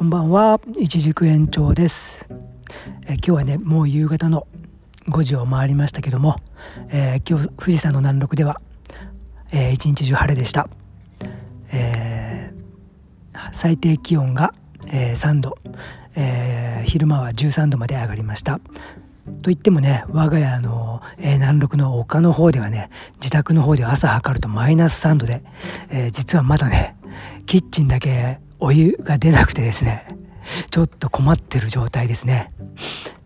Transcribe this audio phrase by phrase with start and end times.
[0.00, 2.26] こんばんは、一軸延長です、
[3.06, 4.46] え今日はね、もう夕方の
[5.10, 6.36] 5時を回りましたけども、
[6.88, 8.62] えー今日富士山の南麓では、
[9.52, 10.70] えー一日中晴れでした。
[11.70, 14.54] えー最低気温が、
[14.90, 15.58] えー3度、
[16.16, 18.58] えー昼間は13度まで上がりました。
[19.42, 25.42] といってもね我が家の、えー南麓の丘の方ではね自宅の方では朝測るとマイナス3度で、
[25.90, 26.96] えー実はまだね
[27.44, 30.06] キッチンだけお湯が出なくてですね
[30.70, 32.48] ちょっと困ってる状態ですね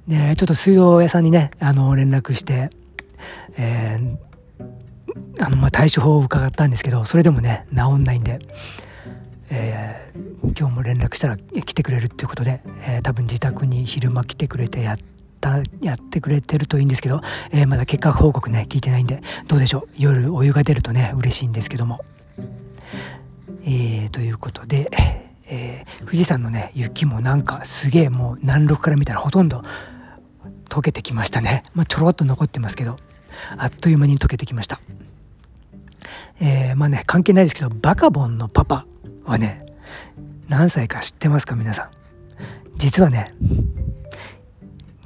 [0.08, 2.70] でちょっと水道屋さんにねあの連絡して、
[3.58, 4.16] えー
[5.38, 8.38] あのまあ、対処法を伺ったんですけどそれでもね治んないんで、
[9.50, 10.24] えー
[10.56, 14.98] 今日も連絡したら来てくれるっていうことで、えー多分自宅に昼間来てくれてやっ
[15.40, 19.88] たやってくれてるといいんですけど、えーまだ結果報告ね聞いてないんでどうでしょう？
[19.96, 22.04] 夜お湯が出るとね嬉しいんですけども。
[23.66, 24.90] えーということで、
[25.46, 29.62] えー富士山のね雪もなんかすげえもう南麓から見たらほとんど
[30.68, 32.96] 溶けてきましたね、まあ、ちょろっと残ってますけど
[33.56, 34.80] あっという間に溶けてきました。
[36.40, 38.86] えーまあね関係ないですけどバカボンのパパ
[39.24, 39.58] はね
[40.48, 41.90] 何歳か知ってますか皆さん。
[42.76, 43.34] 実はね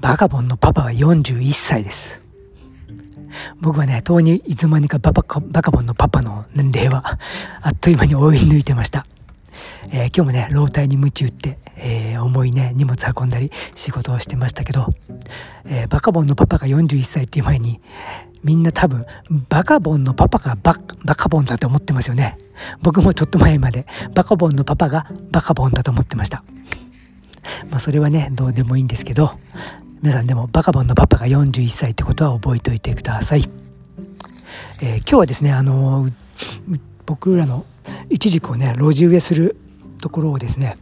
[0.01, 2.21] バカボンのパパは41歳です。
[3.61, 7.05] 僕はねとうにいつの間にかバカボンのパパの年齢は
[7.61, 9.05] あっという間に追い抜いてました、
[9.93, 14.87] えー今日もね老体に鞭打って、えー重いね荷物運んだり仕事をしてましたけど、
[15.67, 17.81] えーバカボンのパパが41歳っていう前に
[18.43, 19.05] みんな多分
[19.49, 22.39] バカボンのパパがババカボンだと思ってますよね。
[22.83, 26.43] 僕もちょっと前までバカボンのパパがバカボンだと思ってました。
[27.71, 29.33] まあそれはねどうでもいいんですけど
[30.03, 33.49] 皆さんでもバカボンのパパが41歳ってことは覚えておいてください、
[34.83, 36.09] えー今日はですねあの
[37.07, 37.65] 僕らの
[38.11, 39.57] イチジクをね路地植えする
[39.99, 40.77] ところをですね、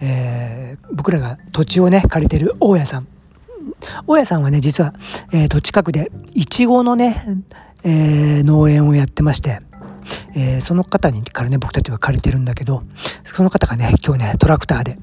[0.00, 3.06] えー僕らが土地をね借りてる大家さん。
[4.06, 4.94] 大家さんはね実は、
[5.32, 7.24] えーと近くでいちごのね、
[7.84, 9.58] えー農園をやってまして、
[10.34, 12.80] えーその方にからね僕たちは借りてるんだけど
[13.24, 14.98] その方がね今日ねトラクターで、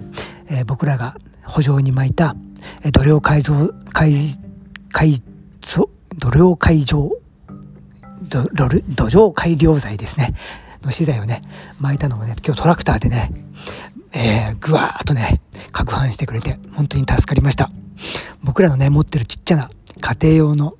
[0.50, 2.35] えー僕らが補助に巻いた、
[2.83, 4.13] えー土壌改造改
[4.91, 5.11] 改
[5.61, 7.11] 造土壌改造
[8.23, 10.33] 土壌改良剤ですね。
[10.87, 11.41] の資材をね
[11.79, 13.31] 巻いたのをね今日トラクターでね
[14.13, 15.41] えー、ぐわーっとね
[15.73, 17.69] 攪拌してくれて本当に助かりました。
[18.43, 20.73] 僕らのね持ってるちっちゃな家庭用の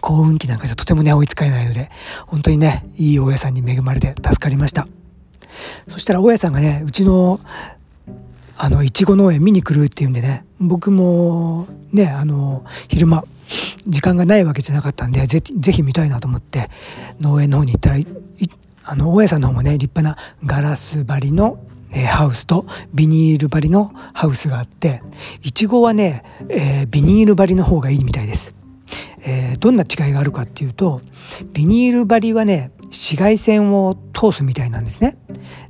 [0.00, 1.90] 幸運期なんかじゃとてもね追いつかれないので
[2.26, 4.86] 本当にねいい大家さんに恵まれて助かりました。
[5.88, 7.40] そしたら大家さんがねうちの
[8.56, 13.24] あのいちご農園見に来るっていうんでね僕もねあの昼間
[13.86, 16.70] 時間がないわけじゃなかったんでぜぜひ見たいなと思って
[17.20, 17.96] 農園の方に行ったら
[18.94, 20.16] あの大家さんの方もね立派な
[20.46, 21.58] ガラス張りの、
[21.92, 25.02] えハウスとビニール張りのハウスがあって
[25.42, 28.54] いちごはね、えービニール張りの方がいいみたいです。
[29.26, 31.00] えーどんな違いがあるかっていうと
[31.52, 35.16] ビニール張りはね紫外線を通すみたいなんですね。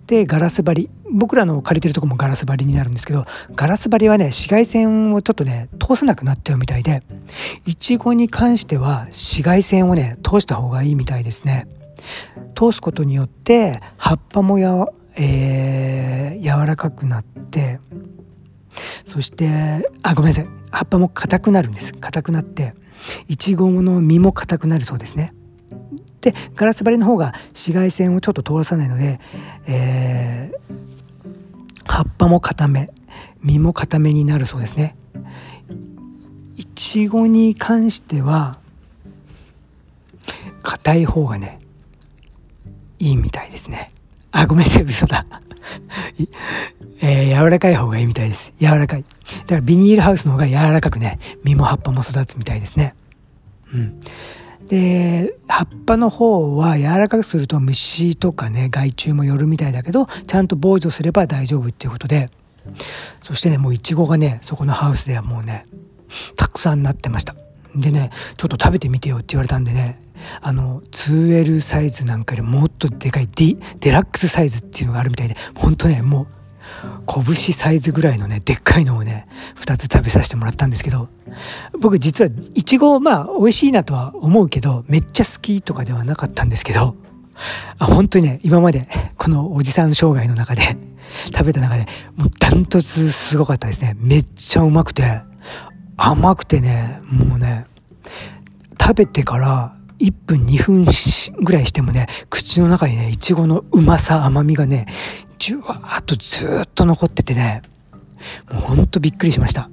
[0.07, 3.25] でガラス張り僕らの借りてるとこもガラス張りになるんですけど
[3.57, 7.01] ガラス張りはね紫外線をちょっとね通さなくなっちゃうみたいで
[7.65, 11.67] いちごに関しては紫外線をね通した方がいいみたいですね。
[12.55, 17.81] 通すことによって葉っぱもやわ、えー柔らかくなって
[19.07, 20.49] そしてあごめんなさい。
[20.71, 21.95] 葉っぱも硬くなるんです。
[21.95, 22.75] 硬くなって
[23.29, 25.33] いちごの実も硬くなるそうですね。
[26.21, 29.21] でガラス張りの方が紫外線をちょっと通らさないので、
[29.67, 30.85] えー
[31.87, 32.91] 葉っぱも硬め
[33.41, 34.97] 実も硬めになるそうですね。
[36.57, 38.59] いちごに関しては
[40.63, 41.59] 硬い方がね
[43.05, 43.91] いいみたいですね。
[44.33, 45.27] あごめんなさい嘘だ。
[47.03, 48.55] えー柔らかい方がいいみたいです。
[48.59, 49.03] 柔らかい。
[49.03, 49.09] だ
[49.47, 52.95] からビニールハウスの方が柔らかくね実も葉っぱも育つみたいですね。
[53.73, 54.01] うん。
[54.69, 62.31] で葉っぱの方は柔らかくすると虫とかね害虫も寄るみたいだけどちゃんと防除すれば大丈夫っていうことで。
[63.21, 65.65] そしてねもうイチゴがねそこのハウスではもうね
[66.37, 67.35] たくさんなってました。
[67.75, 70.01] でねちょっと食べてみてよって言われたんでね
[70.41, 76.27] あの 2L サイズなんかよりもっとでかい D デラックスサイズっていうのがあるみたいでほんとねもう
[77.07, 79.27] 拳サイズぐらいのねでっかいのをね
[79.57, 81.09] 2つ食べさせてもらったんですけど
[81.79, 86.97] 僕実はイチゴまあ美味しいなとは思うけどめっちゃ好きとかではなかったんですけど
[87.79, 90.63] あ本当にね今までこのおじさん生涯の中で
[91.27, 91.87] 食べた中で
[92.17, 93.97] もうダントツすごかったですね。
[93.99, 95.23] めっちゃうまくて。
[95.97, 97.67] 甘くてねもうね
[98.81, 100.87] 食べてから1分2分
[101.45, 104.87] ぐらいしてもね口の中にねいちごのうまさ甘みがね
[105.39, 107.63] じゅわーっとずーっと残っててね
[108.51, 109.71] もうほんとびっくりしました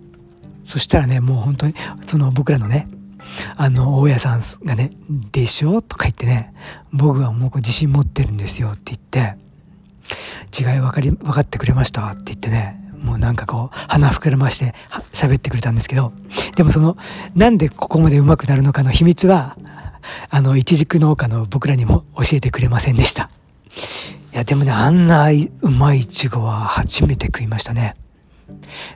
[0.63, 1.73] そしたらねもう本当に
[2.05, 2.87] その僕らのね
[3.55, 4.91] あの大家さんがね
[5.31, 6.53] 「でしょ?」とか言ってね
[6.91, 9.37] 「僕はもう自信持ってるんですよ」って言って
[10.57, 14.73] 「違い分かり分かってくれました」って言ってねもうなんかこう鼻膨らまして
[15.11, 16.13] 喋ってくれたんですけど
[16.55, 16.97] でもその
[17.35, 19.57] なんでここまで上手くなるのかの秘密は
[20.29, 23.29] あのいちじく農家の僕らにも教えてくれませんでした。
[24.33, 25.29] いやでもねあんな
[25.61, 27.95] うまいいちごは初めて食いましたね、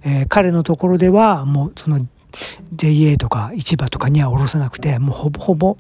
[0.04, 2.00] えー、彼のところではもうその
[2.74, 5.78] JA とか市場とかには卸さなくてもうほぼほぼ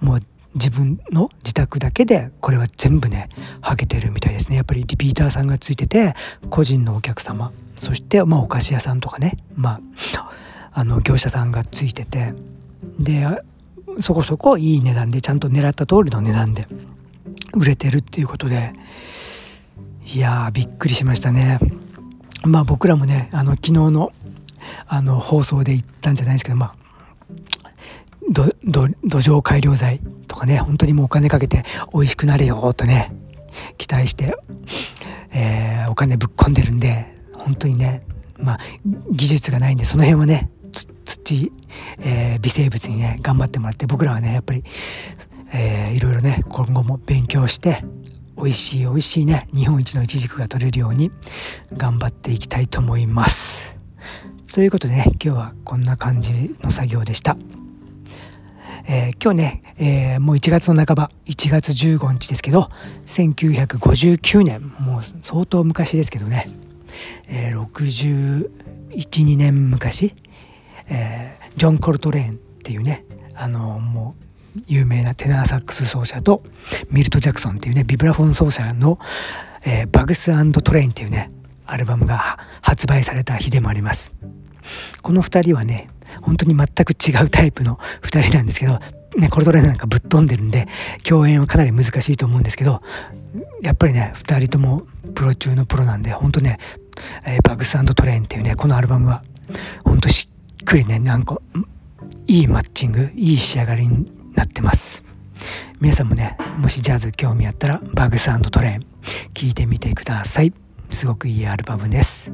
[0.00, 0.20] もう
[0.54, 3.28] 自分の自宅だけでこれは全部ね
[3.60, 4.56] はげてるみたいですね。
[4.56, 6.14] やっぱりリピーターさんがついてて
[6.50, 9.36] 個人のお客様そしてまあお菓子屋さんとかね。
[9.56, 9.80] ま
[10.16, 10.30] あ
[10.72, 12.34] あの業者さんがついてて。
[12.98, 13.26] で
[14.00, 16.66] そこそこいい値段でちゃんと狙った通りの値段で
[17.54, 18.72] 売れてるっていうことで
[20.04, 21.58] いやーびっくりしましたね。
[22.44, 24.12] まあ僕らもねあの昨日の
[24.86, 26.74] あの放送で言ったんじゃないですけどまあ
[28.30, 30.00] 土壌改良剤
[30.34, 33.14] とかね本当にもうお金かけて美味しくなれよとね
[33.78, 34.36] 期待して、
[35.32, 38.04] えー、お金ぶっ込んでるんで本当にね
[38.36, 38.58] まあ
[39.12, 40.50] 技術がないんでその辺はね
[41.04, 41.52] 土、
[42.00, 44.64] えー、微生物にね頑張ってもらって僕らはねやっぱり、
[45.52, 47.84] えー、いろいろね今後も勉強して
[48.36, 51.12] 美味しい美味しいね日本一のイチジクが取れるように
[51.76, 53.76] 頑張っていきたいと思います。
[54.52, 57.36] ということでね今日はこんな感じの作業でした。
[58.86, 62.68] えー、今日ね、えー、もう1月の半ば1月15日ですけど
[63.06, 66.46] 1959年もう相当昔ですけどね、
[67.28, 68.48] えー、
[68.90, 70.14] 612年昔、
[70.88, 73.04] えー、ジョン・コルトレーンっていうね
[73.34, 74.24] あのもう
[74.66, 76.42] 有名なテナーサックス奏者と
[76.90, 78.98] ミルト・ジャクソンっていうねビブラフォン奏者の、
[79.64, 80.30] えー、バグス
[80.62, 81.32] トレインっていうね
[81.66, 84.12] アルバムが発売された日でもあります。
[85.02, 85.88] この2人はね
[86.22, 88.78] 本当に全く違うタイプの2人なんですけど、
[89.16, 90.66] ね、コルトレーなんかぶっ飛んでるんで
[91.06, 92.82] 共演はかなり難しいと思うんですけど
[93.62, 96.58] やっぱりね2人ともプロ中のプロなんで本当ね、
[97.26, 99.22] えー、バグストレーンっていうねこのアルバムは
[99.84, 100.28] 本当し
[100.62, 101.38] っくりねなんか
[102.26, 105.02] いいマッチングいい仕上がりになってます。
[105.80, 108.86] 皆さんもねもしジャズ興味あったらバグストレーン
[109.34, 110.52] 聴いてみてください。
[110.90, 112.30] すごくいいアルバムです。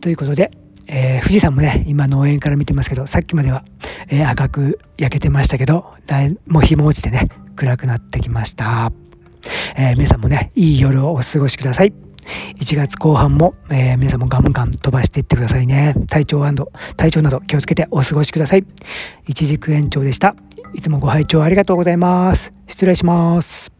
[0.00, 0.50] ということで
[0.96, 3.64] えー、富士山もね、今農園から見てますけど、さっきまでは、
[4.08, 7.24] えー、赤く焼けてましたけど、だいもう日も落ちてね、
[7.56, 8.92] 暗くなってきました。
[9.76, 11.92] えー、皆さんもね、いい夜をお過ごしください。
[12.60, 15.94] 1月後半も、えー、皆さんもガンガン飛ばしていってくださいね。
[16.08, 16.44] 体調
[16.96, 18.64] 体調など気をつけてお過ごしください。
[19.26, 20.36] 一軸延長でした。
[20.74, 22.52] いつもご拝聴ありがとうございます。
[22.68, 23.73] 失礼します。